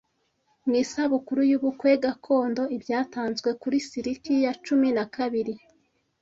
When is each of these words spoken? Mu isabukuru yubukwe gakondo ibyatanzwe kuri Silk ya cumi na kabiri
Mu 0.67 0.73
isabukuru 0.83 1.41
yubukwe 1.51 1.91
gakondo 2.03 2.63
ibyatanzwe 2.75 3.49
kuri 3.61 3.77
Silk 3.87 4.23
ya 4.45 4.53
cumi 4.65 4.87
na 4.95 5.05
kabiri 5.15 5.53